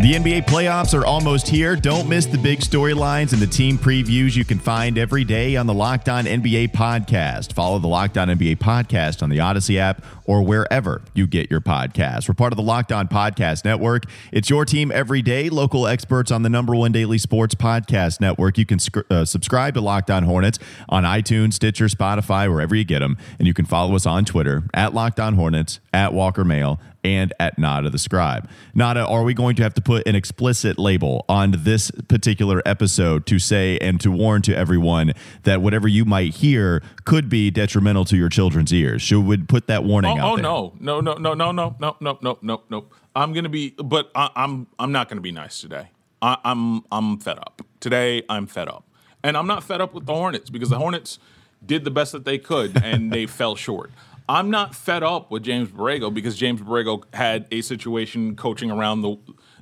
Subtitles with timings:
[0.00, 1.76] The NBA playoffs are almost here.
[1.76, 5.66] Don't miss the big storylines and the team previews you can find every day on
[5.66, 7.52] the Locked On NBA podcast.
[7.52, 11.60] Follow the Locked On NBA podcast on the Odyssey app or wherever you get your
[11.60, 12.28] podcasts.
[12.28, 14.04] We're part of the Locked On Podcast Network.
[14.32, 18.56] It's your team every day, local experts on the number one daily sports podcast network.
[18.56, 18.78] You can
[19.10, 23.18] uh, subscribe to Locked On Hornets on iTunes, Stitcher, Spotify, wherever you get them.
[23.38, 27.32] And you can follow us on Twitter at Locked On Hornets, at Walker Mail and
[27.40, 28.48] at Nada the Scribe.
[28.74, 33.26] Nada, are we going to have to put an explicit label on this particular episode
[33.26, 35.12] to say and to warn to everyone
[35.44, 39.02] that whatever you might hear could be detrimental to your children's ears?
[39.02, 40.42] Should we put that warning oh, out oh there?
[40.42, 42.84] no, no, no, no, no, no, no, no, no, no, no.
[43.14, 45.88] I'm gonna be, but I, I'm I'm not gonna be nice today.
[46.22, 48.22] I, I'm I'm fed up today.
[48.28, 48.84] I'm fed up,
[49.24, 51.18] and I'm not fed up with the Hornets because the Hornets
[51.64, 53.90] did the best that they could and they fell short.
[54.30, 59.02] I'm not fed up with James Borrego because James Borrego had a situation coaching around
[59.02, 59.16] the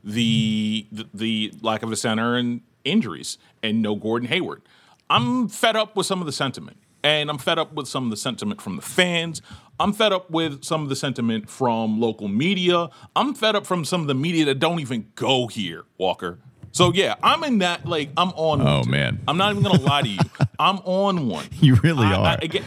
[0.04, 4.60] the the, the lack of a center and injuries and no Gordon Hayward.
[5.08, 6.76] I'm fed up with some of the sentiment.
[7.04, 9.40] And I'm fed up with some of the sentiment from the fans.
[9.78, 12.90] I'm fed up with some of the sentiment from local media.
[13.14, 16.40] I'm fed up from some of the media that don't even go here, Walker.
[16.72, 18.60] So yeah, I'm in that like I'm on.
[18.60, 19.20] Oh, man.
[19.28, 20.18] I'm not even gonna lie to you.
[20.58, 21.46] I'm on one.
[21.52, 22.26] You really I- are.
[22.26, 22.64] I- again,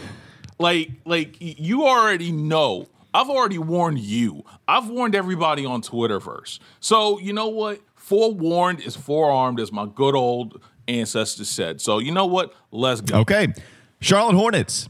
[0.62, 2.88] like like you already know.
[3.14, 4.42] I've already warned you.
[4.66, 6.58] I've warned everybody on Twitterverse.
[6.80, 7.80] So you know what?
[7.94, 11.80] Forewarned is forearmed, as my good old ancestors said.
[11.80, 12.54] So you know what?
[12.70, 13.20] Let's go.
[13.20, 13.52] Okay.
[14.00, 14.88] Charlotte Hornets.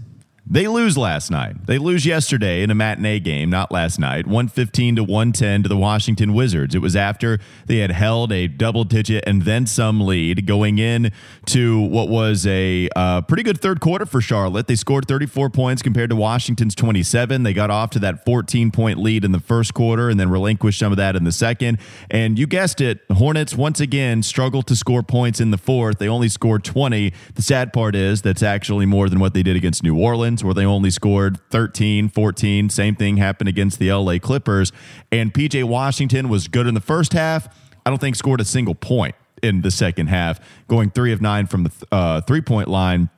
[0.53, 1.67] They lose last night.
[1.67, 5.79] They lose yesterday in a matinee game, not last night, 115 to 110 to the
[5.79, 6.75] Washington Wizards.
[6.75, 11.11] It was after they had held a double digit and then some lead going in
[11.47, 14.67] to what was a uh, pretty good third quarter for Charlotte.
[14.67, 17.45] They scored 34 points compared to Washington's 27.
[17.45, 20.79] They got off to that 14 point lead in the first quarter and then relinquished
[20.79, 21.79] some of that in the second.
[22.11, 25.97] And you guessed it, Hornets once again struggled to score points in the fourth.
[25.97, 27.15] They only scored 20.
[27.37, 30.55] The sad part is that's actually more than what they did against New Orleans where
[30.55, 32.69] they only scored 13, 14.
[32.69, 34.73] Same thing happened against the LA Clippers.
[35.11, 37.49] And PJ Washington was good in the first half.
[37.85, 41.47] I don't think scored a single point in the second half, going three of nine
[41.47, 43.11] from the uh, three point line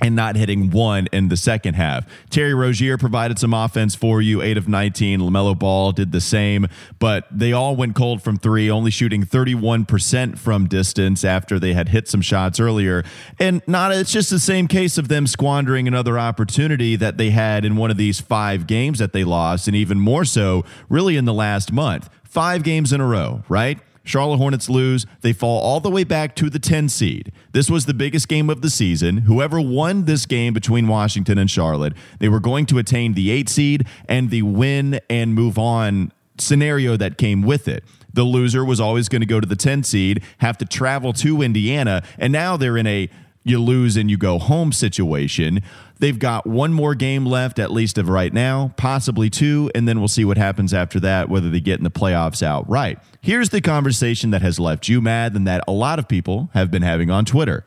[0.00, 2.06] and not hitting one in the second half.
[2.30, 5.20] Terry Rozier provided some offense for you, 8 of 19.
[5.20, 6.66] LaMelo Ball did the same,
[6.98, 11.90] but they all went cold from three, only shooting 31% from distance after they had
[11.90, 13.04] hit some shots earlier.
[13.38, 17.64] And not it's just the same case of them squandering another opportunity that they had
[17.64, 21.24] in one of these five games that they lost, and even more so, really in
[21.24, 22.08] the last month.
[22.24, 23.80] Five games in a row, right?
[24.10, 25.06] Charlotte Hornets lose.
[25.20, 27.32] They fall all the way back to the 10 seed.
[27.52, 29.18] This was the biggest game of the season.
[29.18, 33.48] Whoever won this game between Washington and Charlotte, they were going to attain the 8
[33.48, 37.84] seed and the win and move on scenario that came with it.
[38.12, 41.42] The loser was always going to go to the 10 seed, have to travel to
[41.42, 43.08] Indiana, and now they're in a
[43.42, 45.62] you lose and you go home situation.
[45.98, 49.98] They've got one more game left, at least of right now, possibly two, and then
[49.98, 52.98] we'll see what happens after that, whether they get in the playoffs outright.
[53.20, 56.70] Here's the conversation that has left you mad and that a lot of people have
[56.70, 57.64] been having on Twitter.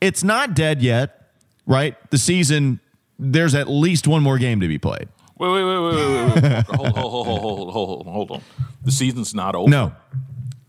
[0.00, 1.32] It's not dead yet,
[1.66, 1.96] right?
[2.10, 2.80] The season,
[3.18, 5.08] there's at least one more game to be played.
[5.38, 6.42] Wait, wait, wait, wait, wait, wait.
[6.42, 6.66] wait.
[6.68, 8.42] hold, hold, hold, hold, hold, hold, hold on.
[8.84, 9.70] The season's not over.
[9.70, 9.92] No,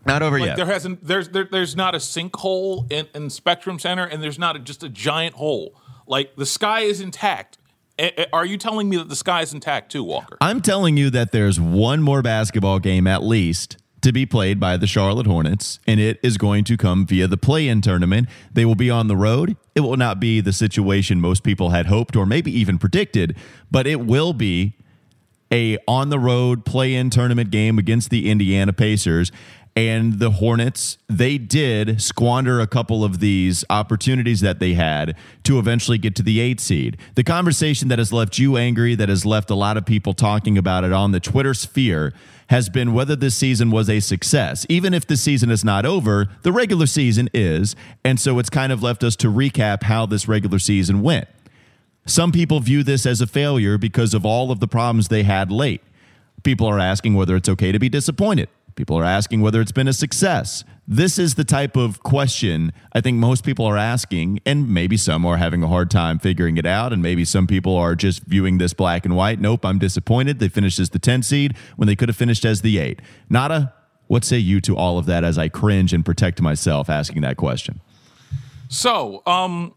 [0.06, 0.56] not over Like yet.
[0.56, 4.56] there hasn't there's there, there's not a sinkhole in, in Spectrum Center and there's not
[4.56, 5.74] a, just a giant hole.
[6.06, 7.58] Like the sky is intact.
[7.98, 10.36] A- are you telling me that the sky is intact too, Walker?
[10.40, 14.76] I'm telling you that there's one more basketball game at least to be played by
[14.76, 18.28] the Charlotte Hornets, and it is going to come via the play in tournament.
[18.52, 19.56] They will be on the road.
[19.76, 23.36] It will not be the situation most people had hoped or maybe even predicted,
[23.70, 24.76] but it will be
[25.52, 29.30] a on the road play in tournament game against the Indiana Pacers.
[29.74, 35.58] And the Hornets, they did squander a couple of these opportunities that they had to
[35.58, 36.98] eventually get to the eight seed.
[37.14, 40.58] The conversation that has left you angry, that has left a lot of people talking
[40.58, 42.12] about it on the Twitter sphere,
[42.48, 44.66] has been whether this season was a success.
[44.68, 47.74] Even if the season is not over, the regular season is.
[48.04, 51.28] And so it's kind of left us to recap how this regular season went.
[52.04, 55.50] Some people view this as a failure because of all of the problems they had
[55.50, 55.80] late.
[56.42, 58.50] People are asking whether it's okay to be disappointed.
[58.74, 60.64] People are asking whether it's been a success.
[60.86, 65.24] This is the type of question I think most people are asking, and maybe some
[65.26, 68.58] are having a hard time figuring it out, and maybe some people are just viewing
[68.58, 69.40] this black and white.
[69.40, 70.38] Nope, I'm disappointed.
[70.38, 73.00] They finished as the 10 seed when they could have finished as the 8.
[73.30, 73.74] Nada,
[74.08, 77.36] what say you to all of that as I cringe and protect myself asking that
[77.36, 77.80] question?
[78.68, 79.74] So, um,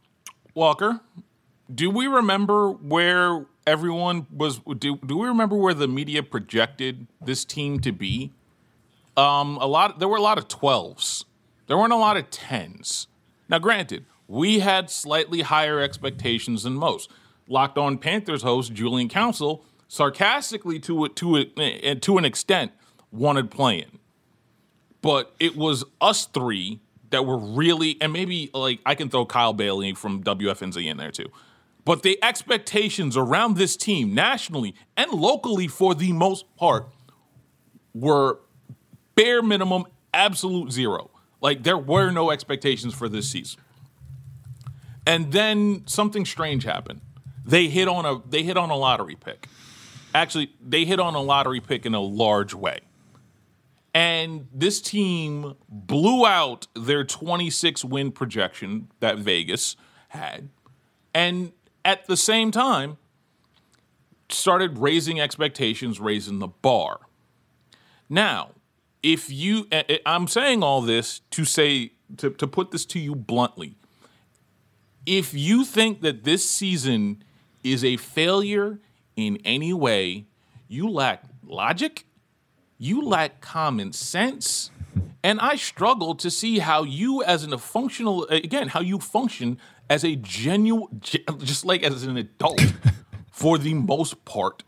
[0.54, 1.02] Walker,
[1.74, 4.60] do we remember where everyone was?
[4.60, 8.32] Do, do we remember where the media projected this team to be?
[9.18, 10.00] Um, a lot.
[10.00, 11.26] There were a lot of twelves.
[11.68, 13.08] There weren't a lot of tens.
[13.50, 17.10] Now, granted, we had slightly higher expectations than most.
[17.48, 22.72] Locked On Panthers host Julian Council sarcastically to to a, to an extent
[23.12, 24.00] wanted playing,
[25.02, 26.82] but it was us three
[27.12, 31.12] that were really, and maybe like I can throw Kyle Bailey from WFNZ in there
[31.12, 31.30] too.
[31.86, 36.90] But the expectations around this team, nationally and locally for the most part,
[37.94, 38.40] were
[39.16, 41.10] bare minimum, absolute zero.
[41.42, 43.62] Like there were no expectations for this season.
[45.08, 47.02] And then something strange happened.
[47.46, 49.48] They hit on a they hit on a lottery pick.
[50.14, 52.80] Actually, they hit on a lottery pick in a large way.
[53.94, 59.76] And this team blew out their 26 win projection that Vegas
[60.10, 60.50] had.
[61.14, 61.54] And
[61.86, 62.98] at the same time,
[64.30, 67.00] started raising expectations, raising the bar.
[68.10, 68.52] Now,
[69.06, 69.68] if you,
[70.04, 73.76] I'm saying all this to say, to, to put this to you bluntly,
[75.06, 77.24] if you think that this season
[77.64, 78.80] is a failure
[79.16, 80.26] in any way,
[80.68, 82.08] you lack logic,
[82.80, 84.72] you lack common sense,
[85.24, 89.60] and I struggle to see how you, as an, a functional, again, how you function
[89.88, 92.60] as a genuine, just like as an adult,
[93.32, 94.64] for the most part,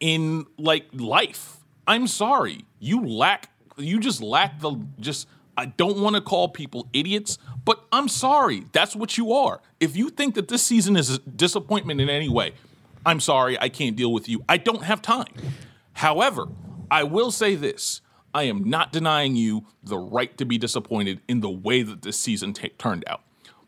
[0.00, 1.56] in like life.
[1.86, 3.48] I'm sorry, you lack
[3.80, 8.64] you just lack the just I don't want to call people idiots, but I'm sorry.
[8.72, 9.60] That's what you are.
[9.78, 12.54] If you think that this season is a disappointment in any way,
[13.04, 13.60] I'm sorry.
[13.60, 14.42] I can't deal with you.
[14.48, 15.32] I don't have time.
[15.92, 16.48] However,
[16.90, 18.00] I will say this
[18.32, 22.18] I am not denying you the right to be disappointed in the way that this
[22.18, 23.22] season t- turned out.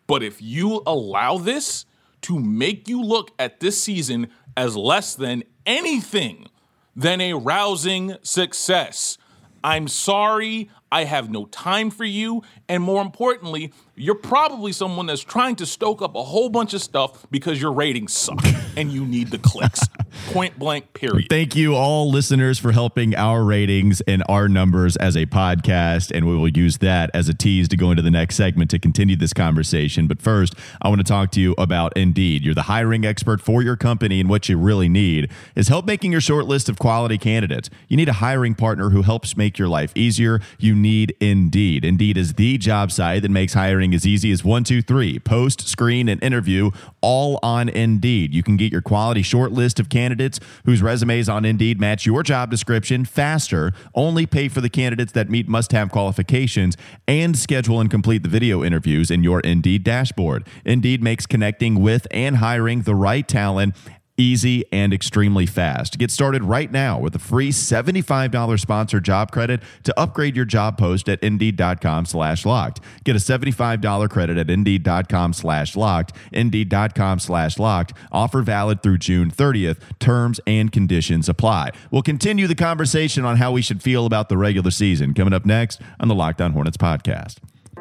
[0.06, 1.84] But if you allow this
[2.22, 6.48] to make you look at this season as less than anything
[6.94, 9.18] than a rousing success,
[9.64, 12.42] I'm sorry, I have no time for you.
[12.68, 13.72] And more importantly,
[14.02, 17.72] you're probably someone that's trying to stoke up a whole bunch of stuff because your
[17.72, 18.44] ratings suck
[18.76, 19.80] and you need the clicks.
[20.32, 21.28] Point blank, period.
[21.30, 26.10] Thank you, all listeners, for helping our ratings and our numbers as a podcast.
[26.14, 28.78] And we will use that as a tease to go into the next segment to
[28.80, 30.08] continue this conversation.
[30.08, 32.44] But first, I want to talk to you about Indeed.
[32.44, 36.10] You're the hiring expert for your company, and what you really need is help making
[36.10, 37.70] your short list of quality candidates.
[37.88, 40.40] You need a hiring partner who helps make your life easier.
[40.58, 41.84] You need Indeed.
[41.84, 45.68] Indeed is the job site that makes hiring as easy as one, two, three post,
[45.68, 48.34] screen, and interview all on Indeed.
[48.34, 52.22] You can get your quality short list of candidates whose resumes on Indeed match your
[52.22, 57.80] job description faster, only pay for the candidates that meet must have qualifications, and schedule
[57.80, 60.46] and complete the video interviews in your Indeed dashboard.
[60.64, 63.74] Indeed makes connecting with and hiring the right talent
[64.16, 65.98] easy, and extremely fast.
[65.98, 70.78] Get started right now with a free $75 sponsored job credit to upgrade your job
[70.78, 72.80] post at indeed.com slash locked.
[73.04, 77.92] Get a $75 credit at indeed.com slash locked, indeed.com slash locked.
[78.10, 79.80] Offer valid through June 30th.
[79.98, 81.70] Terms and conditions apply.
[81.90, 85.44] We'll continue the conversation on how we should feel about the regular season coming up
[85.44, 87.38] next on the Locked On Hornets podcast.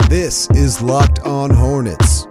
[0.09, 2.27] This is Locked On Hornets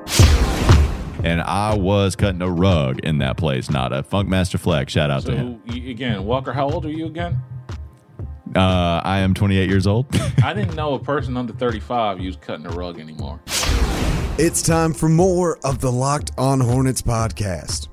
[1.24, 3.70] and I was cutting a rug in that place.
[3.70, 4.92] Not a Funkmaster Flex.
[4.92, 5.62] Shout out so, to him.
[5.68, 7.40] Again, Walker, how old are you again?
[8.54, 10.06] Uh, I am 28 years old.
[10.42, 13.40] I didn't know a person under 35 used cutting a rug anymore.
[14.38, 17.88] It's time for more of the Locked On Hornets podcast.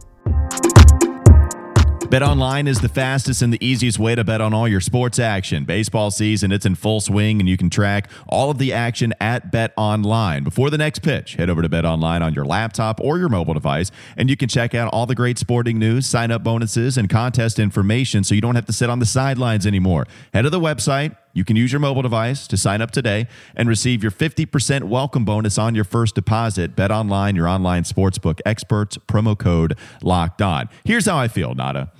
[2.17, 5.19] Bet online is the fastest and the easiest way to bet on all your sports
[5.19, 5.65] action.
[5.65, 9.51] Baseball season, it's in full swing, and you can track all of the action at
[9.51, 10.43] Bet Online.
[10.43, 13.53] Before the next pitch, head over to Bet Online on your laptop or your mobile
[13.53, 17.07] device, and you can check out all the great sporting news, sign up bonuses, and
[17.07, 20.07] contest information so you don't have to sit on the sidelines anymore.
[20.33, 23.69] Head to the website you can use your mobile device to sign up today and
[23.69, 26.75] receive your 50% welcome bonus on your first deposit.
[26.75, 30.69] Bet online, your online sportsbook experts, promo code locked on.
[30.83, 31.91] Here's how I feel, Nada.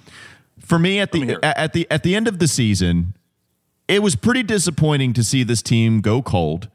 [0.59, 3.13] For me at the at the at the end of the season,
[3.87, 6.69] it was pretty disappointing to see this team go cold.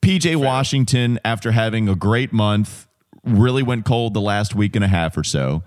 [0.00, 0.38] PJ Fair.
[0.38, 2.88] Washington, after having a great month,
[3.24, 5.62] really went cold the last week and a half or so.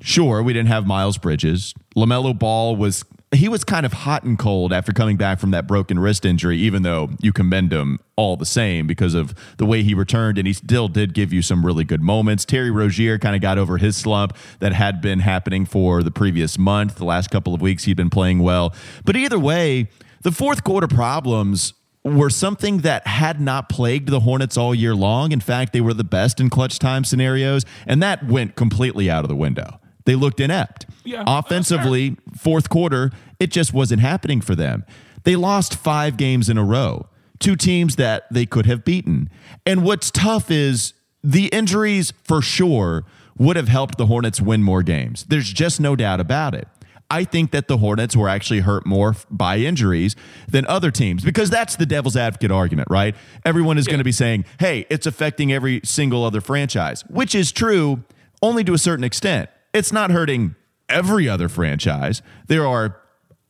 [0.00, 1.74] Sure, we didn't have Miles Bridges.
[1.96, 5.66] LaMelo Ball was he was kind of hot and cold after coming back from that
[5.66, 9.82] broken wrist injury, even though you commend him all the same because of the way
[9.82, 10.36] he returned.
[10.38, 12.44] And he still did give you some really good moments.
[12.44, 16.58] Terry Rozier kind of got over his slump that had been happening for the previous
[16.58, 16.96] month.
[16.96, 18.74] The last couple of weeks, he'd been playing well.
[19.04, 19.88] But either way,
[20.22, 21.72] the fourth quarter problems
[22.04, 25.32] were something that had not plagued the Hornets all year long.
[25.32, 29.24] In fact, they were the best in clutch time scenarios, and that went completely out
[29.24, 29.78] of the window.
[30.04, 30.86] They looked inept.
[31.04, 34.84] Yeah, Offensively, fourth quarter, it just wasn't happening for them.
[35.24, 39.28] They lost five games in a row, two teams that they could have beaten.
[39.66, 43.04] And what's tough is the injuries for sure
[43.38, 45.24] would have helped the Hornets win more games.
[45.24, 46.68] There's just no doubt about it.
[47.10, 50.16] I think that the Hornets were actually hurt more by injuries
[50.48, 53.14] than other teams because that's the devil's advocate argument, right?
[53.44, 57.52] Everyone is going to be saying, hey, it's affecting every single other franchise, which is
[57.52, 58.02] true
[58.40, 59.50] only to a certain extent.
[59.72, 60.54] It's not hurting
[60.88, 62.22] every other franchise.
[62.46, 63.00] There are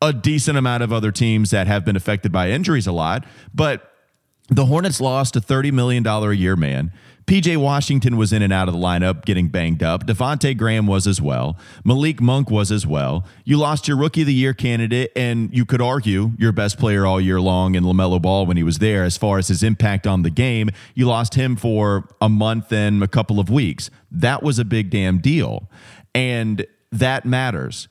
[0.00, 3.25] a decent amount of other teams that have been affected by injuries a lot,
[3.55, 3.93] but
[4.49, 6.93] the Hornets lost a $30 million a year man.
[7.26, 10.07] PJ Washington was in and out of the lineup getting banged up.
[10.07, 11.57] Devonte Graham was as well.
[11.85, 13.25] Malik Monk was as well.
[13.45, 17.07] You lost your rookie of the year candidate, and you could argue your best player
[17.07, 20.05] all year long in LaMelo Ball when he was there as far as his impact
[20.05, 20.71] on the game.
[20.95, 23.88] You lost him for a month and a couple of weeks.
[24.11, 25.69] That was a big damn deal.
[26.14, 27.88] And that matters.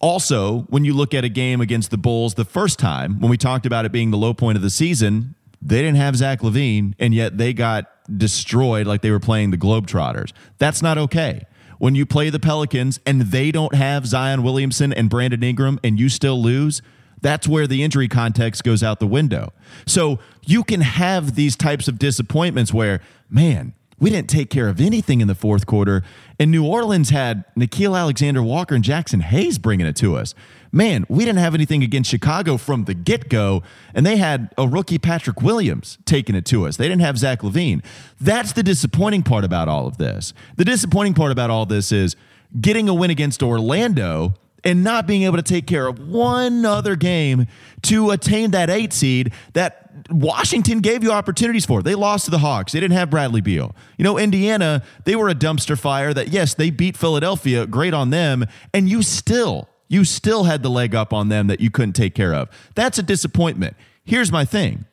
[0.00, 3.36] Also, when you look at a game against the Bulls the first time, when we
[3.36, 6.94] talked about it being the low point of the season, they didn't have Zach LaVine,
[6.98, 7.86] and yet they got
[8.16, 10.32] destroyed like they were playing the Globetrotters.
[10.58, 11.44] That's not okay.
[11.78, 15.98] When you play the Pelicans and they don't have Zion Williamson and Brandon Ingram and
[15.98, 16.82] you still lose,
[17.22, 19.52] that's where the injury context goes out the window.
[19.86, 24.80] So you can have these types of disappointments where, man, we didn't take care of
[24.80, 26.02] anything in the fourth quarter.
[26.38, 30.34] And New Orleans had Nickeil Alexander Walker and Jaxson Hayes bringing it to us.
[30.72, 34.66] Man, we didn't have anything against Chicago from the get go, and they had a
[34.66, 36.76] rookie Patrick Williams taking it to us.
[36.76, 37.84] They didn't have Zach LaVine.
[38.20, 40.32] That's the disappointing part about all of this.
[40.56, 42.16] The disappointing part about all this is
[42.60, 46.96] getting a win against Orlando and not being able to take care of one other
[46.96, 47.46] game
[47.82, 51.82] to attain that eight seed that Washington gave you opportunities for.
[51.82, 52.72] They lost to the Hawks.
[52.72, 53.74] They didn't have Bradley Beal.
[53.96, 57.66] You know, Indiana, they were a dumpster fire that, yes, they beat Philadelphia.
[57.66, 58.44] Great on them.
[58.72, 62.14] And you still, you still had the leg up on them that you couldn't take
[62.14, 62.48] care of.
[62.74, 63.76] That's a disappointment.
[64.04, 64.86] Here's my thing.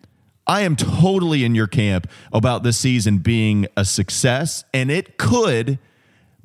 [0.45, 5.77] I am totally in your camp about this season being a success, and it could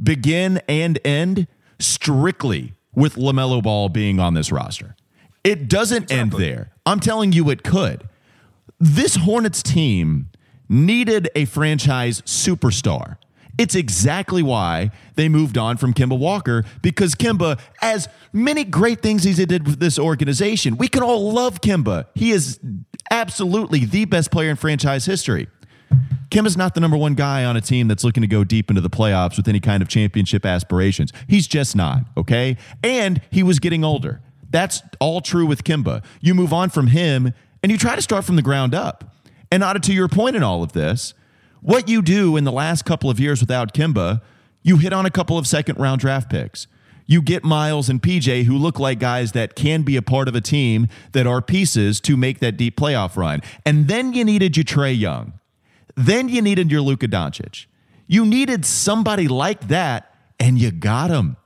[0.03, 1.47] begin and end
[1.79, 4.97] strictly with LaMelo Ball being on this roster.
[5.45, 6.73] It doesn't end there.
[6.87, 8.09] I'm telling you, it could.
[8.79, 10.31] This Hornets team
[10.69, 13.17] needed a franchise superstar.
[13.59, 19.25] It's exactly why they moved on from Kemba Walker because Kemba, as many great things
[19.25, 22.07] he did with this organization, we can all love Kemba.
[22.15, 22.59] He is
[23.11, 25.49] absolutely the best player in franchise history.
[26.33, 28.81] Kemba's not the number one guy on a team that's looking to go deep into
[28.81, 31.13] the playoffs with any kind of championship aspirations.
[31.29, 32.57] He's just not, okay?
[32.83, 34.23] And he was getting older.
[34.49, 36.03] That's all true with Kemba.
[36.23, 39.15] You move on from him and you try to start from the ground up.
[39.51, 41.13] And Otto, to your point in all of this,
[41.61, 44.23] what you do in the last couple of years without Kemba,
[44.63, 46.67] you hit on a couple of second round draft picks.
[47.05, 50.35] You get Miles and PJ who look like guys that can be a part of
[50.35, 53.43] a team that are pieces to make that deep playoff run.
[53.67, 55.35] And then you needed your Trae Young.
[55.95, 57.67] Then you needed your Luka Doncic.
[58.07, 61.37] You needed somebody like that, and you got him.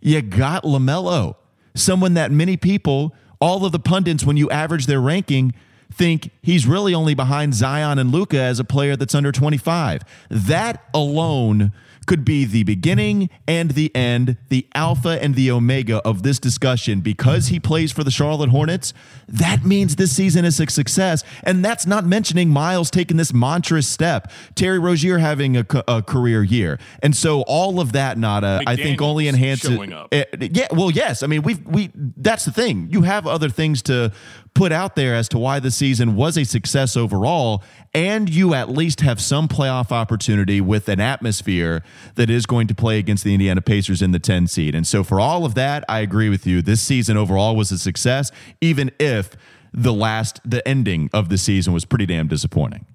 [0.00, 1.36] You got LaMelo,
[1.74, 5.54] someone that many people, all of the pundits, when you average their ranking,
[5.92, 10.02] think he's really only behind Zion and Luka as a player that's under 25.
[10.30, 11.72] That alone
[12.06, 17.00] could be the beginning and the end, the alpha and the omega of this discussion.
[17.00, 18.94] Because he plays for the Charlotte Hornets,
[19.28, 21.24] that means this season is a success.
[21.42, 26.42] And that's not mentioning Miles taking this monstrous step, Terry Rozier having a, a career
[26.42, 26.78] year.
[27.02, 29.74] And so all of that, Nada, I think only enhances.
[29.74, 30.08] showing up.
[30.12, 30.56] it.
[30.56, 31.22] Yeah, well, yes.
[31.22, 32.88] I mean, we we that's the thing.
[32.90, 34.12] You have other things to
[34.56, 38.70] put out there as to why the season was a success overall, and you at
[38.70, 41.82] least have some playoff opportunity with an atmosphere
[42.14, 44.74] that is going to play against the Indiana Pacers in the 10 seed.
[44.74, 46.62] And so, for all of that, I agree with you.
[46.62, 48.32] This season overall was a success,
[48.62, 49.36] even if
[49.74, 52.86] the last, the ending of the season was pretty damn disappointing.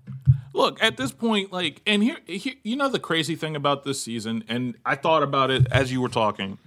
[0.54, 4.02] Look, at this point, like, and here, here, you know, the crazy thing about this
[4.02, 6.58] season, and I thought about it as you were talking.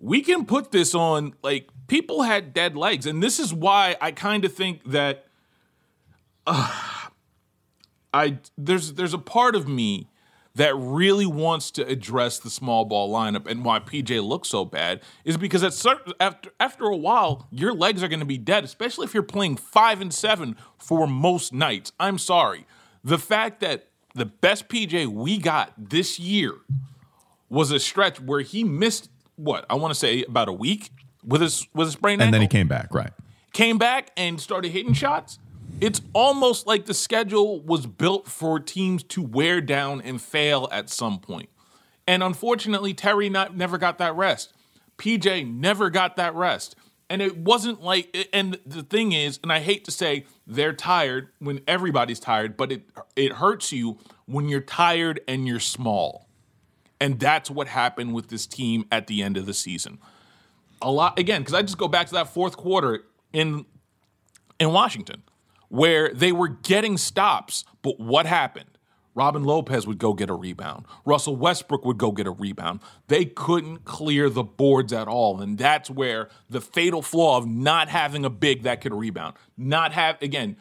[0.00, 4.12] We can put this on, like, people had dead legs, and this is why I
[4.12, 5.26] kind of think that,
[6.46, 7.08] uh,
[8.14, 10.08] I there's there's a part of me
[10.54, 15.00] that really wants to address the small ball lineup and why PJ looks so bad
[15.24, 18.64] is because at certain, after after a while your legs are going to be dead,
[18.64, 21.92] especially if you're playing five and seven for most nights.
[21.98, 22.66] I'm sorry,
[23.02, 26.54] the fact that the best PJ we got this year
[27.48, 30.90] was a stretch where he missed what I want to say about a week
[31.24, 33.12] with his with his sprained And ankle then he came back, right?
[33.52, 35.38] came back and started hitting shots,
[35.80, 40.90] it's almost like the schedule was built for teams to wear down and fail at
[40.90, 41.48] some point.
[42.06, 44.52] And unfortunately, Terry not, never got that rest.
[44.98, 46.76] PJ never got that rest.
[47.08, 51.28] And it wasn't like, and the thing is, and I hate to say they're tired
[51.40, 52.82] when everybody's tired, but it
[53.16, 56.26] it hurts you when you're tired and you're small.
[57.00, 59.98] And that's what happened with this team at the end of the season.
[60.82, 63.64] A lot again, because I just go back to that fourth quarter in
[64.58, 65.22] in Washington,
[65.68, 68.66] where they were getting stops, but what happened?
[69.14, 70.86] Robin Lopez would go get a rebound.
[71.04, 72.80] Russell Westbrook would go get a rebound.
[73.08, 75.40] They couldn't clear the boards at all.
[75.40, 79.92] And that's where the fatal flaw of not having a big that could rebound, not
[79.92, 80.56] have, again,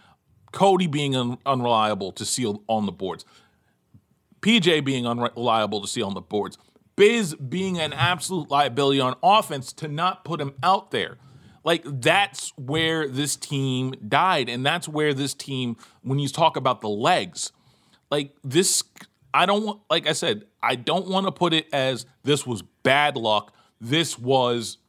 [0.52, 3.24] Cody being un- unreliable to seal on the boards,
[4.42, 6.58] PJ being unreliable to seal on the boards,
[6.96, 11.18] Biz being an absolute liability on offense to not put him out there.
[11.64, 16.82] Like that's where this team died, and that's where this team, when you talk about
[16.82, 17.52] the legs,
[18.10, 18.84] like this,
[19.34, 22.64] I don't want, like I said, I don't want to put it as this was
[22.84, 23.54] bad luck.
[23.80, 24.80] This was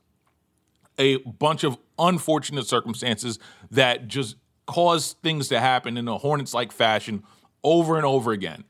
[0.98, 3.38] a bunch of unfortunate circumstances
[3.70, 7.22] that just caused things to happen in a Hornets like fashion
[7.62, 8.64] over and over again.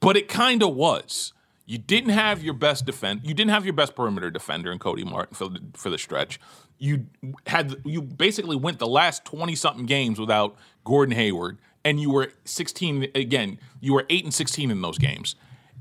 [0.00, 1.32] But it kind of was.
[1.70, 3.20] You didn't have your best defend.
[3.22, 6.40] You didn't have your best perimeter defender in Cody Martin for the, for the stretch.
[6.78, 7.06] You
[7.46, 12.32] had you basically went the last twenty something games without Gordon Hayward, and you were
[12.44, 13.60] sixteen again.
[13.80, 15.36] You were eight and sixteen in those games,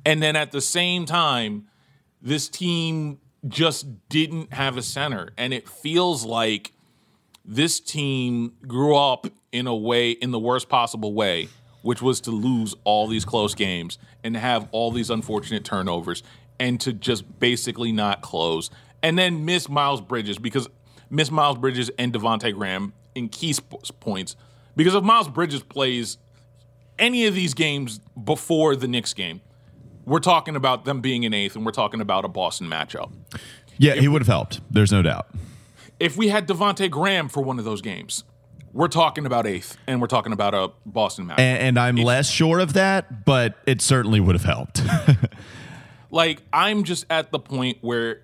[0.06, 1.66] and then at the same time,
[2.22, 3.18] this team
[3.48, 6.72] just didn't have a center, and it feels like
[7.44, 11.50] this team grew up in a way in the worst possible way
[11.82, 16.24] which was to lose all these close games and have all these unfortunate turnovers
[16.60, 18.70] and to just basically not close
[19.02, 20.68] and then miss Miles Bridges because
[21.10, 24.36] miss Miles Bridges and Devonte Graham in key sp- points
[24.76, 26.18] because if Miles Bridges plays
[26.98, 29.42] any of these games before the Knicks game,
[30.06, 33.12] we're talking about them being in eighth and we're talking about a Boston matchup.
[33.78, 34.60] Yeah, he would have helped.
[34.70, 35.28] There's no doubt.
[36.00, 38.24] If we had Devonte Graham for one of those games,
[38.74, 41.40] we're talking about eighth, and we're talking about a Boston match.
[41.40, 44.82] And, and I'm less sure of that, but it certainly would have helped.
[46.12, 48.22] like I'm just at the point where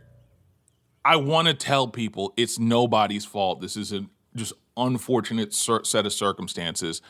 [1.04, 3.62] I want to tell people it's nobody's fault.
[3.62, 4.06] This is a
[4.36, 7.02] just unfortunate set of circumstances.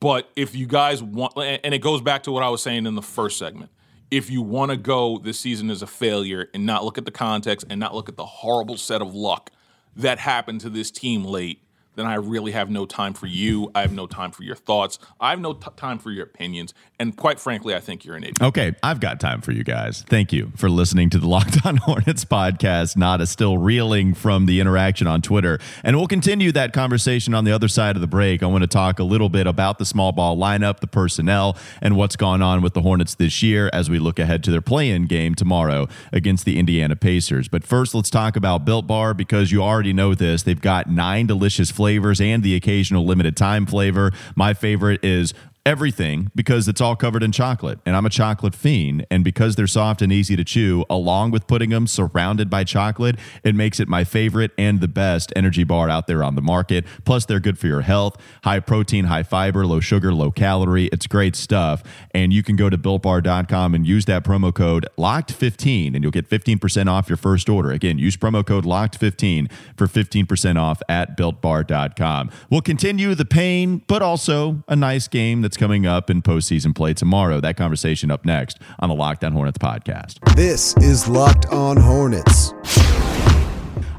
[0.00, 2.94] But if you guys want, and it goes back to what I was saying in
[2.94, 3.70] the first segment.
[4.08, 7.10] If you want to go this season as a failure and not look at the
[7.10, 9.50] context and not look at the horrible set of luck
[9.96, 11.60] that happened to this team late,
[11.96, 13.70] then I really have no time for you.
[13.74, 14.98] I have no time for your thoughts.
[15.18, 16.74] I have no t- time for your opinions.
[17.00, 18.40] And quite frankly, I think you're an idiot.
[18.40, 20.04] Okay, I've got time for you guys.
[20.08, 22.96] Thank you for listening to the Locked On Hornets podcast.
[22.96, 25.58] Nada still reeling from the interaction on Twitter.
[25.82, 28.42] And we'll continue that conversation on the other side of the break.
[28.42, 31.96] I want to talk a little bit about the small ball lineup, the personnel, and
[31.96, 34.90] what's gone on with the Hornets this year as we look ahead to their play
[34.90, 37.48] in game tomorrow against the Indiana Pacers.
[37.48, 40.42] But first, let's talk about Built Bar because you already know this.
[40.42, 44.10] They've got nine delicious flavors flavors and the occasional limited time flavor.
[44.34, 45.34] My favorite is
[45.66, 47.80] everything because it's all covered in chocolate.
[47.84, 49.04] And I'm a chocolate fiend.
[49.10, 53.16] And because they're soft and easy to chew along with putting them surrounded by chocolate
[53.42, 56.84] it makes it my favorite and the best energy bar out there on the market.
[57.04, 58.16] Plus they're good for your health.
[58.44, 60.86] High protein high fiber low sugar low calorie.
[60.86, 61.82] It's great stuff.
[62.12, 66.28] And you can go to builtbar.com and use that promo code locked15 and you'll get
[66.28, 67.72] 15% off your first order.
[67.72, 74.02] Again use promo code locked15 for 15% off at builtbar.com we'll continue the pain but
[74.02, 77.40] also a nice game that's coming up in postseason play tomorrow.
[77.40, 80.18] That conversation up next on the Locked On Hornets podcast.
[80.36, 82.52] This is Locked On Hornets.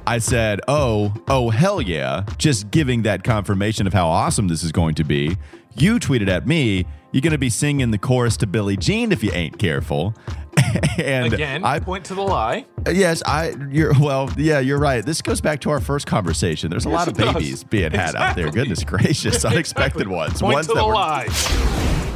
[0.07, 2.23] I said, oh, oh, hell yeah.
[2.37, 5.37] Just giving that confirmation of how awesome this is going to be.
[5.75, 6.85] You tweeted at me,
[7.17, 10.13] you're going to be singing the chorus to Billie Jean if you ain't careful.
[10.99, 12.67] and again, I point to the lie.
[12.88, 13.56] Yes, I.
[13.71, 14.32] You're well.
[14.38, 15.03] Yeah, you're right.
[15.03, 16.69] This goes back to our first conversation.
[16.69, 17.63] There's a yes, lot of babies does.
[17.63, 18.21] being had exactly.
[18.21, 18.51] out there.
[18.51, 20.15] Goodness gracious, unexpected exactly.
[20.15, 20.41] ones.
[20.41, 21.25] Point ones to the were- lie.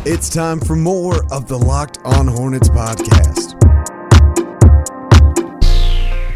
[0.05, 3.60] It's time for more of the Locked On Hornets podcast.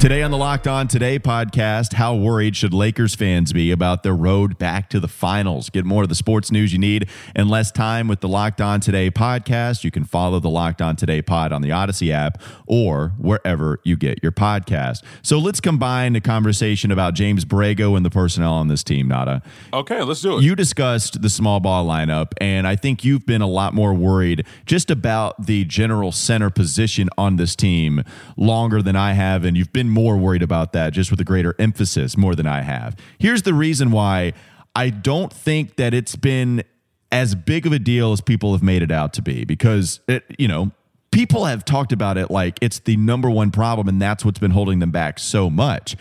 [0.06, 4.14] Today on the Locked On Today podcast, how worried should Lakers fans be about their
[4.14, 5.72] road back to the finals?
[5.72, 8.80] Get more of the sports news you need and less time with the Locked On
[8.80, 9.84] Today podcast.
[9.84, 13.98] You can follow the Locked On Today pod on the Odyssey app or wherever you
[13.98, 15.04] get your podcast.
[15.24, 19.42] So let's combine the conversation about James Borrego and the personnel on this team, Nada.
[19.74, 20.44] Okay, let's do it.
[20.44, 24.46] You discussed the small ball lineup, and I think you've been a lot more worried
[24.68, 28.04] just about the general center position on this team
[28.38, 31.56] longer than I have, and you've been more worried about that just with a greater
[31.58, 32.96] emphasis more than I have.
[33.18, 34.34] Here's the reason why
[34.76, 36.64] I don't think that it's been
[37.12, 40.24] as big of a deal as people have made it out to be because it,
[40.38, 40.72] you know,
[41.12, 44.52] people have talked about it like it's the number one problem and that's what's been
[44.52, 45.96] holding them back so much.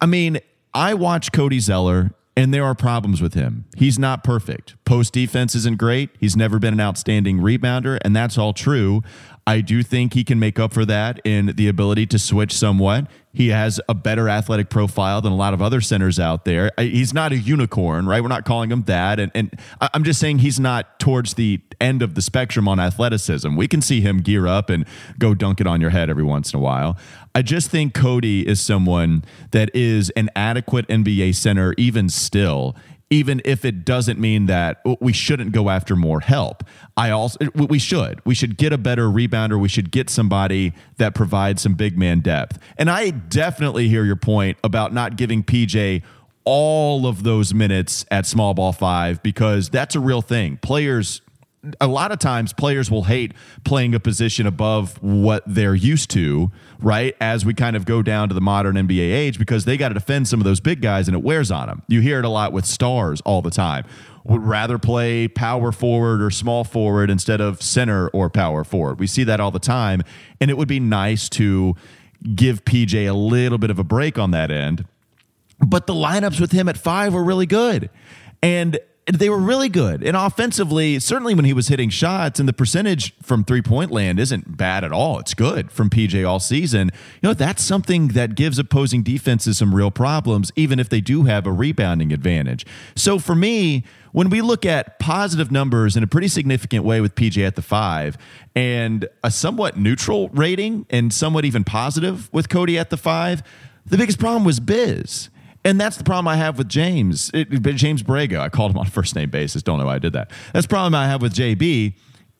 [0.00, 0.38] I mean,
[0.72, 3.66] I watch Cody Zeller and there are problems with him.
[3.76, 4.74] He's not perfect.
[4.84, 6.10] Post defense isn't great.
[6.18, 9.02] He's never been an outstanding rebounder, and that's all true.
[9.46, 13.08] I do think he can make up for that in the ability to switch somewhat.
[13.34, 16.70] He has a better athletic profile than a lot of other centers out there.
[16.78, 18.22] He's not a unicorn, right?
[18.22, 19.18] We're not calling him that.
[19.18, 23.56] And, and I'm just saying he's not towards the end of the spectrum on athleticism.
[23.56, 24.84] We can see him gear up and
[25.18, 26.96] go dunk it on your head every once in a while.
[27.34, 32.76] I just think Cody is someone that is an adequate NBA center, even still
[33.12, 36.64] even if it doesn't mean that we shouldn't go after more help.
[36.96, 38.24] I also we should.
[38.24, 39.60] We should get a better rebounder.
[39.60, 42.58] We should get somebody that provides some big man depth.
[42.78, 46.02] And I definitely hear your point about not giving PJ
[46.44, 50.56] all of those minutes at small ball 5 because that's a real thing.
[50.56, 51.20] Players
[51.80, 53.32] a lot of times players will hate
[53.64, 57.16] playing a position above what they're used to, right?
[57.20, 59.94] As we kind of go down to the modern NBA age because they got to
[59.94, 61.82] defend some of those big guys and it wears on them.
[61.86, 63.84] You hear it a lot with stars all the time.
[64.24, 68.98] Would rather play power forward or small forward instead of center or power forward.
[68.98, 70.02] We see that all the time.
[70.40, 71.74] And it would be nice to
[72.34, 74.84] give PJ a little bit of a break on that end.
[75.64, 77.90] But the lineups with him at five were really good.
[78.42, 80.04] And they were really good.
[80.04, 84.20] And offensively, certainly when he was hitting shots, and the percentage from three point land
[84.20, 85.18] isn't bad at all.
[85.18, 86.90] It's good from PJ all season.
[87.20, 91.24] You know, that's something that gives opposing defenses some real problems, even if they do
[91.24, 92.64] have a rebounding advantage.
[92.94, 97.14] So for me, when we look at positive numbers in a pretty significant way with
[97.14, 98.16] PJ at the five
[98.54, 103.42] and a somewhat neutral rating and somewhat even positive with Cody at the five,
[103.84, 105.28] the biggest problem was Biz.
[105.64, 107.30] And that's the problem I have with James.
[107.32, 108.40] It, James Borrego.
[108.40, 109.62] I called him on first name basis.
[109.62, 110.30] Don't know why I did that.
[110.52, 111.94] That's the problem I have with JB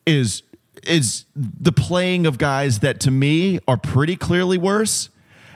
[0.05, 0.43] is
[0.85, 5.09] is the playing of guys that to me are pretty clearly worse.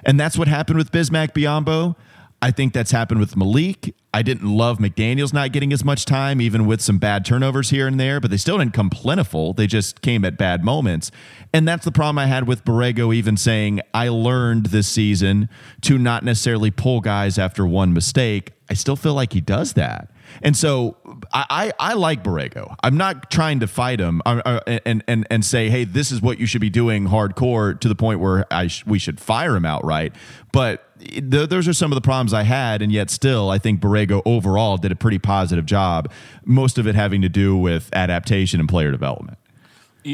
[0.06, 1.96] And that's what happened with Bismack Biyombo.
[2.42, 3.96] I think that's happened with Malik.
[4.14, 7.88] I didn't love McDaniels not getting as much time, even with some bad turnovers here
[7.88, 9.54] and there, but they still didn't come plentiful.
[9.54, 11.12] They just came at bad moments.
[11.52, 15.50] And that's the problem I had with Borrego, even saying, I learned this season
[15.82, 18.54] to not necessarily pull guys after one mistake.
[18.70, 20.12] I still feel like he does that.
[20.44, 20.98] And so
[21.34, 22.76] I, I, like Borrego.
[22.84, 26.22] I'm not trying to fight him uh, uh, and, and, and say, hey, this is
[26.22, 29.56] what you should be doing hardcore to the point where I sh- we should fire
[29.56, 30.14] him outright.
[30.52, 32.82] But th- those are some of the problems I had.
[32.82, 36.12] And yet, still, I think Borrego overall did a pretty positive job,
[36.46, 39.38] most of it having to do with adaptation and player development.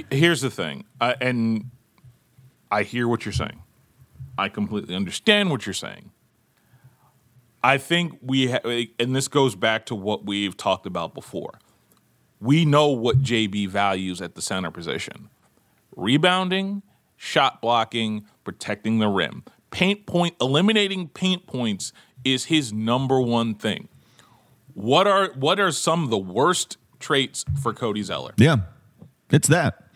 [0.10, 1.70] Here's the thing, uh, and
[2.72, 3.62] I hear what you're saying.
[4.38, 6.10] I completely understand what you're saying.
[7.64, 11.60] I think we ha- and this goes back to what we've talked about before.
[12.40, 15.30] We know what JB values at the center position.
[15.96, 16.84] Rebounding,
[17.16, 19.44] shot blocking, protecting the rim.
[19.72, 21.94] Paint point eliminating paint points
[22.26, 23.88] is his number one thing.
[24.74, 28.34] What are what are some of the worst traits for Cody Zeller?
[28.38, 28.58] Yeah.
[29.32, 29.88] It's that.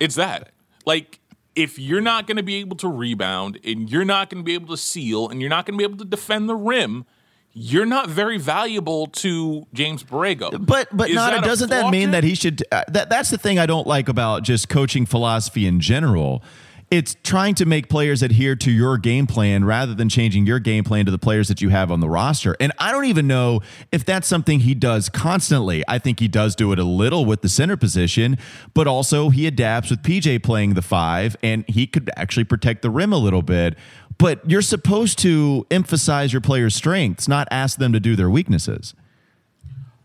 [0.00, 0.52] It's that.
[0.86, 1.17] Like
[1.58, 4.54] if you're not going to be able to rebound and you're not going to be
[4.54, 7.04] able to seal and you're not going to be able to defend the rim,
[7.52, 10.64] you're not very valuable to James Borrego.
[10.64, 12.62] But but not, doesn't that mean that he should?
[12.70, 16.44] Uh, that that's the thing I don't like about just coaching philosophy in general
[16.90, 20.84] it's trying to make players adhere to your game plan rather than changing your game
[20.84, 22.56] plan to the players that you have on the roster.
[22.60, 23.60] And I don't even know
[23.92, 25.84] if that's something he does constantly.
[25.86, 28.38] I think he does do it a little with the center position,
[28.72, 32.90] but also he adapts with PJ playing the five and he could actually protect the
[32.90, 33.76] rim a little bit.
[34.16, 38.94] But you're supposed to emphasize your players' strengths, not ask them to do their weaknesses.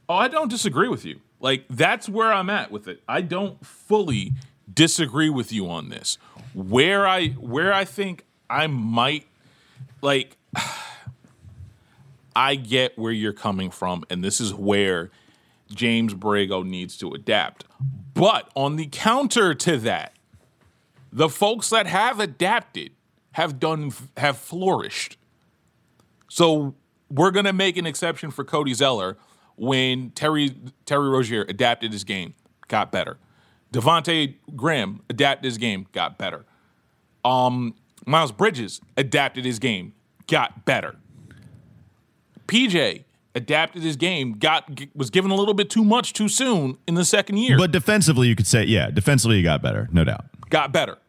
[0.10, 1.22] Oh, I don't disagree with you.
[1.40, 3.02] Like, that's where I'm at with it.
[3.08, 4.34] I don't fully
[4.72, 6.18] disagree with you on this
[6.54, 9.28] where I where I think I might
[10.02, 10.38] like
[12.36, 15.12] I get where you're coming from, and this is where
[15.72, 17.66] James Borrego needs to adapt.
[18.14, 20.14] But on the counter to that,
[21.12, 22.92] the folks that have adapted
[23.34, 25.18] have done have flourished.
[26.30, 26.76] So
[27.10, 29.18] we're gonna make an exception for Cody Zeller
[29.56, 32.34] when Terry Terry Rozier adapted his game,
[32.68, 33.18] got better.
[33.74, 36.46] Devonte Graham adapted his game, got better.
[37.26, 39.94] Um, Miles Bridges adapted his game,
[40.28, 40.96] got better.
[42.48, 43.04] PJ
[43.36, 47.04] adapted his game, got was given a little bit too much too soon in the
[47.04, 47.58] second year.
[47.58, 50.26] But defensively, you could say, yeah, defensively, you got better, no doubt.
[50.50, 51.00] Got better.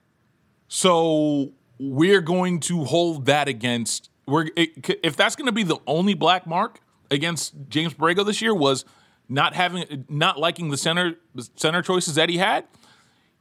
[0.69, 4.09] So we're going to hold that against.
[4.27, 8.55] We're if that's going to be the only black mark against James Borrego this year
[8.55, 8.87] was
[9.29, 11.17] not having, not liking the center
[11.57, 12.65] center choices that he had.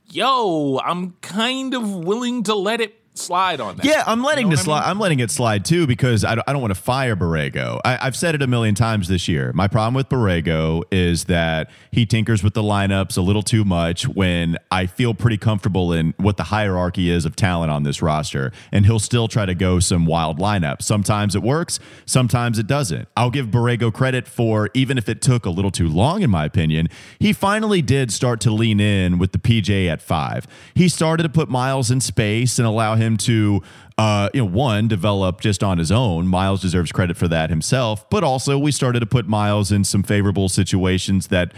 [0.09, 3.85] Yo, I'm kind of willing to let it slide on that.
[3.85, 4.79] Yeah, I'm letting You know this I slide.
[4.81, 4.89] mean?
[4.89, 7.79] I'm letting it slide too because I don't, I don't want to fire Borrego.
[7.85, 9.51] I, I've said it a million times this year.
[9.53, 14.07] My problem with Borrego is that he tinkers with the lineups a little too much
[14.07, 18.51] when I feel pretty comfortable in what the hierarchy is of talent on this roster,
[18.71, 20.81] and he'll still try to go some wild lineups.
[20.83, 23.07] Sometimes it works, sometimes it doesn't.
[23.17, 26.45] I'll give Borrego credit for even if it took a little too long, in my
[26.45, 26.87] opinion,
[27.19, 30.47] he finally did start to lean in with the PJ at five.
[30.73, 33.61] He started to put Miles in space and allow him to
[33.97, 36.27] uh, you know, one, develop just on his own.
[36.27, 40.01] Miles deserves credit for that himself, but also we started to put Miles in some
[40.01, 41.53] favorable situations that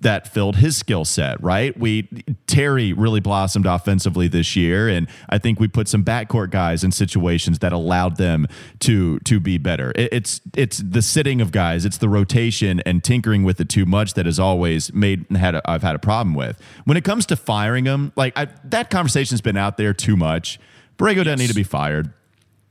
[0.00, 1.42] that filled his skill set.
[1.42, 1.76] Right?
[1.76, 2.08] We
[2.46, 6.92] Terry really blossomed offensively this year, and I think we put some backcourt guys in
[6.92, 8.46] situations that allowed them
[8.80, 9.92] to to be better.
[9.96, 13.86] It, it's it's the sitting of guys, it's the rotation and tinkering with it too
[13.86, 16.60] much that has always made had a, I've had a problem with.
[16.84, 20.60] When it comes to firing them, like I, that conversation's been out there too much.
[20.98, 22.12] Borrego doesn't need to be fired.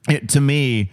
[0.10, 0.92] It, to me,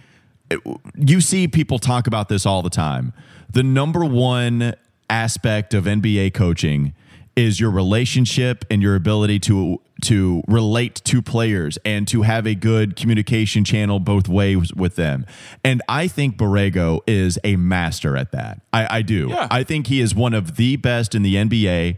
[0.49, 0.59] it-
[0.95, 3.13] you see people talk about this all the time.
[3.51, 4.73] The number one
[5.09, 6.93] aspect of NBA coaching
[7.35, 12.55] is your relationship and your ability to to relate to players and to have a
[12.55, 15.25] good communication channel both ways with them.
[15.63, 18.61] And I think Borrego is a master at that.
[18.71, 19.27] I, I do.
[19.29, 19.47] Yeah.
[19.51, 21.97] I think he is one of the best in the NBA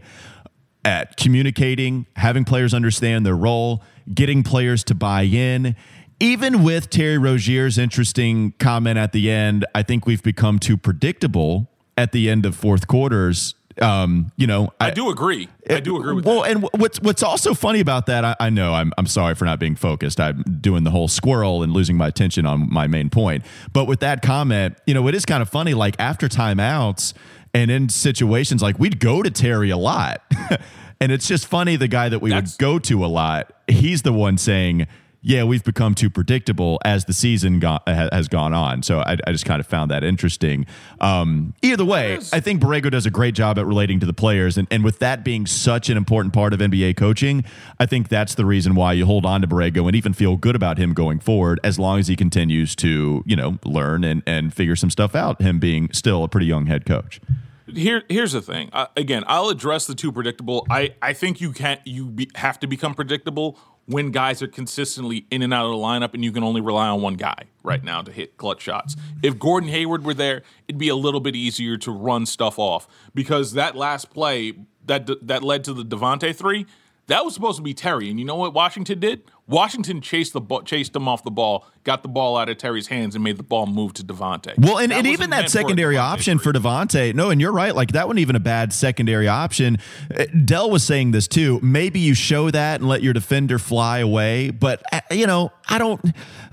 [0.84, 5.76] at communicating, having players understand their role, getting players to buy in.
[6.20, 11.68] Even with Terry Rozier's interesting comment at the end, I think we've become too predictable
[11.96, 13.54] at the end of fourth quarters.
[13.80, 15.48] Um, you know, I do agree.
[15.68, 16.50] I do agree with well, that.
[16.50, 19.58] and what's what's also funny about that, I, I know I'm I'm sorry for not
[19.58, 20.20] being focused.
[20.20, 23.44] I'm doing the whole squirrel and losing my attention on my main point.
[23.72, 25.72] But with that comment, you know, it is kind of funny.
[25.72, 27.14] Like after timeouts
[27.54, 30.22] and in situations like we'd go to Terry a lot,
[31.00, 33.52] and it's just funny the guy that we That's- would go to a lot.
[33.68, 34.86] He's the one saying.
[35.24, 38.82] Yeah, we've become too predictable as the season go- ha- has gone on.
[38.82, 40.66] So I, I just kind of found that interesting.
[41.00, 44.58] Um, either way, I think Borrego does a great job at relating to the players.
[44.58, 47.44] And, and with that being such an important part of NBA coaching,
[47.78, 50.56] I think that's the reason why you hold on to Borrego and even feel good
[50.56, 54.52] about him going forward as long as he continues to, you know, learn and, and
[54.52, 57.20] figure some stuff out, him being still a pretty young head coach.
[57.66, 58.70] Here, here's the thing.
[58.72, 60.66] Uh, again, I'll address the too predictable.
[60.70, 61.80] I, I think you can't.
[61.84, 65.76] You be, have to become predictable when guys are consistently in and out of the
[65.76, 68.96] lineup, and you can only rely on one guy right now to hit clutch shots.
[69.22, 72.86] If Gordon Hayward were there, it'd be a little bit easier to run stuff off
[73.14, 74.54] because that last play
[74.86, 76.66] that that led to the Devonte three.
[77.08, 79.24] That was supposed to be Terry, and you know what Washington did?
[79.48, 82.86] Washington chased the ball, chased him off the ball, got the ball out of Terry's
[82.86, 84.56] hands, and made the ball move to Devonte.
[84.56, 87.12] Well, and, That and even that meant for secondary option for Devonte.
[87.14, 87.74] No, and you're right.
[87.74, 89.78] Like that wasn't even a bad secondary option.
[90.16, 91.58] Uh, Dell was saying this too.
[91.60, 94.50] Maybe you show that and let your defender fly away.
[94.50, 96.00] But, uh, you know, I don't.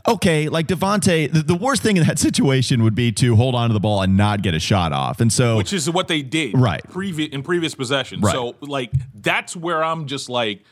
[0.08, 3.70] Okay, like Devonte, the, the worst thing in that situation would be to hold on
[3.70, 5.20] to the ball and not get a shot off.
[5.20, 6.82] And so, which is what they did Right.
[6.90, 8.24] previ- in previous possessions.
[8.24, 8.34] Right.
[8.34, 10.64] So like that's where I'm just like,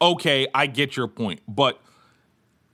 [0.00, 1.80] okay, I get your point, but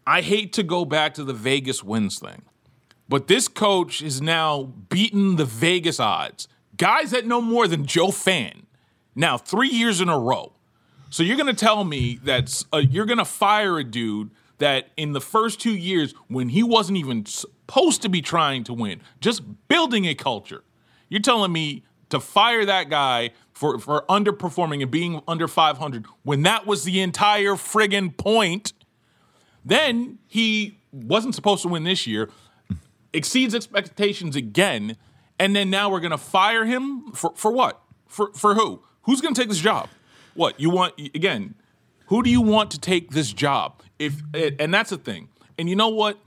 [0.06, 2.42] I hate to go back to the Vegas wins thing.
[3.08, 6.48] But this coach is now beaten the Vegas odds.
[6.76, 8.66] Guys that know more than Joe Fan.
[9.14, 10.52] Now, three years in a row.
[11.10, 14.88] So you're going to tell me that uh, you're going to fire a dude that
[14.96, 19.00] in the first two years, when he wasn't even supposed to be trying to win,
[19.20, 20.64] just building a culture,
[21.08, 21.84] you're telling me
[22.14, 27.00] to fire that guy for, for underperforming and being under 500 when that was the
[27.00, 28.72] entire friggin' point.
[29.64, 32.30] Then he wasn't supposed to win this year,
[33.12, 34.96] exceeds expectations again,
[35.38, 37.82] and then now we're going to fire him for, for what?
[38.06, 38.82] For, for who?
[39.02, 39.88] Who's going to take this job?
[40.34, 41.54] What you want again?
[42.06, 43.82] Who do you want to take this job?
[43.98, 45.28] If eh, and that's the thing.
[45.58, 46.18] And you know what?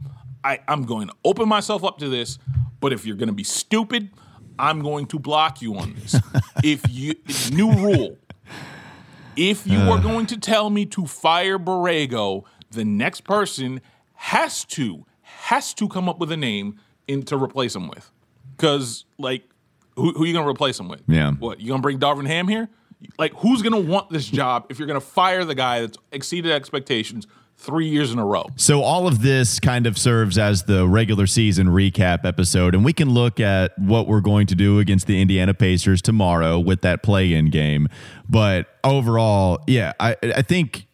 [0.43, 2.39] I, I'm going to open myself up to this,
[2.79, 4.09] but if you're going to be stupid,
[4.59, 6.15] I'm going to block you on this.
[6.63, 7.15] if you
[7.51, 8.17] new rule,
[9.35, 10.01] if you are uh.
[10.01, 13.81] going to tell me to fire Borrego, the next person
[14.13, 18.11] has to has to come up with a name in to replace him with,
[18.55, 19.43] because like
[19.95, 21.01] who, who are you gonna replace him with?
[21.07, 21.31] Yeah.
[21.31, 22.69] What you gonna bring Darvin Ham here?
[23.19, 27.27] Like who's gonna want this job if you're gonna fire the guy that's exceeded expectations
[27.57, 28.45] three years in a row?
[28.55, 32.93] So all of this kind of serves as the regular season recap episode, and we
[32.93, 37.03] can look at what we're going to do against the Indiana Pacers tomorrow with that
[37.03, 37.87] play-in game.
[38.29, 40.87] But overall, yeah, I, I think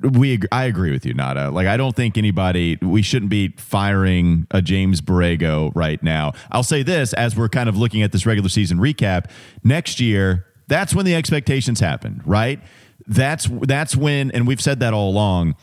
[0.00, 1.50] we I agree with you, Nada.
[1.50, 6.32] Like I don't think anybody we shouldn't be firing a James Borrego right now.
[6.52, 9.30] I'll say this as we're kind of looking at this regular season recap
[9.64, 10.46] next year.
[10.68, 12.60] That's when the expectations happen, right?
[13.06, 15.56] That's that's when, and we've said that all along.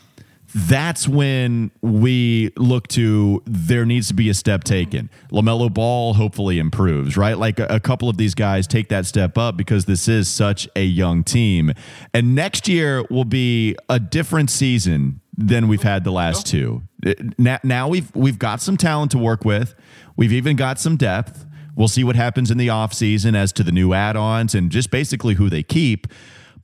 [0.58, 5.10] That's when we look to there needs to be a step taken.
[5.30, 7.38] LaMelo Ball hopefully improves, right?
[7.38, 10.70] Like a, a couple of these guys take that step up because this is such
[10.78, 11.74] a young team.
[12.13, 16.52] And next year will be a different season than we've had the last oh.
[16.52, 16.84] two.
[17.06, 19.76] Uh, now, now we've we've got some talent to work with.
[20.15, 21.46] We've even got some depth.
[21.76, 25.34] We'll see what happens in the offseason as to the new add-ons and just basically
[25.34, 26.08] who they keep.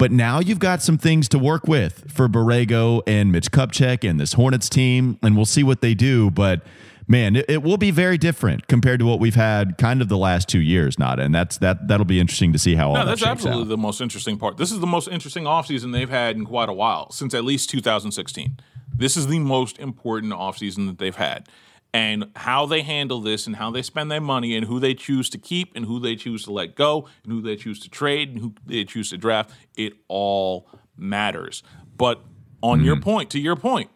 [0.02, 4.20] But now you've got some things to work with for Borrego and Mitch Kupchak and
[4.20, 6.32] this Hornets team, and we'll see what they do.
[6.32, 6.64] But
[7.08, 10.18] man, it, it will be very different compared to what we've had kind of the
[10.18, 13.02] last two years, not and that's that that'll be interesting to see how all No,
[13.02, 13.70] that that's absolutely out.
[13.70, 14.58] the most interesting part.
[14.58, 17.70] This is the most interesting offseason they've had in quite a while, since at least
[17.70, 18.58] 2016.
[18.92, 21.48] This is the most important offseason that they've had.
[21.94, 25.30] And how they handle this and how they spend their money and who they choose
[25.32, 28.30] to keep and who they choose to let go and who they choose to trade
[28.30, 31.64] and who they choose to draft, it all matters.
[31.98, 32.22] But
[32.64, 33.04] on your mm-hmm.
[33.04, 33.90] point, to your point,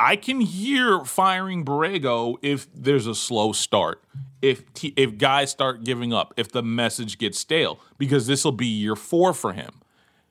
[0.00, 4.02] I can hear firing Borrego if there's a slow start,
[4.40, 8.50] if t- if guys start giving up, if the message gets stale, because this will
[8.50, 9.80] be year four for him.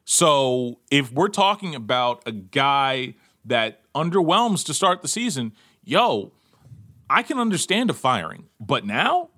[0.03, 6.31] So if we're talking about a guy that underwhelms to start the season, yo,
[7.09, 9.29] I can understand a firing, but now,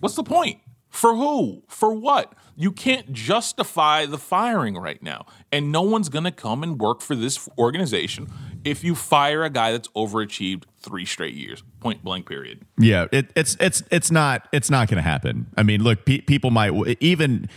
[0.00, 0.60] what's the point?
[0.88, 1.64] For who?
[1.68, 2.34] For what?
[2.56, 5.26] You can't justify the firing right now.
[5.50, 8.28] And no one's going to come and work for this organization
[8.64, 12.64] if you fire a guy that's overachieved three straight years, point blank, period.
[12.78, 15.48] Yeah, it, it's it's it's not it's not going to happen.
[15.56, 17.48] I mean, look, pe- people might even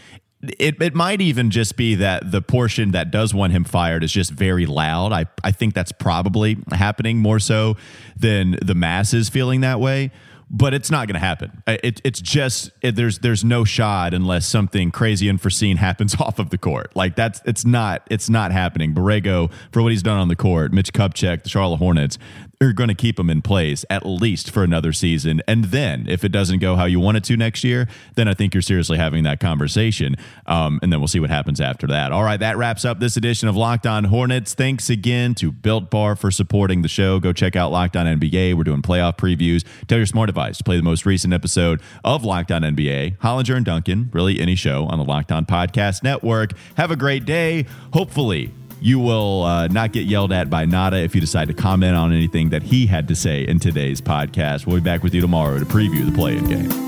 [0.42, 4.12] it it might even just be that the portion that does want him fired is
[4.12, 5.12] just very loud.
[5.12, 7.76] I I think that's probably happening more so
[8.16, 10.12] than the masses feeling that way.
[10.50, 11.62] But it's not going to happen.
[11.68, 16.52] It, it's just it, there's there's no shot unless something crazy unforeseen happens off of
[16.52, 16.96] the court.
[16.96, 18.94] Like that's it's not it's not happening.
[18.94, 22.18] Borrego for what he's done on the court, Mitch Kupchak, the Charlotte Hornets,
[22.60, 25.42] are going to keep him in place at least for another season.
[25.48, 28.34] And then if it doesn't go how you want it to next year, then I
[28.34, 30.16] think you're seriously having that conversation.
[30.48, 32.12] Um, and then we'll see what happens after that.
[32.12, 34.56] All right, that wraps up this edition of Locked On Hornets.
[34.56, 37.20] Thanks again to Built Bar for supporting the show.
[37.20, 38.56] Go check out Locked On NBA.
[38.56, 39.64] We're doing playoff previews.
[39.88, 43.18] Tell your smart device to play the most recent episode of Locked On NBA.
[43.20, 46.54] Hollinger and Duncan, really any show on the Locked On Podcast Network.
[46.76, 47.66] Have a great day.
[47.94, 51.96] Hopefully, you will uh, not get yelled at by Nada if you decide to comment
[51.96, 54.66] on anything that he had to say in today's podcast.
[54.66, 56.87] We'll be back with you tomorrow to preview the play in game.